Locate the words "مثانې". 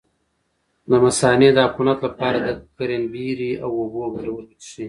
1.05-1.49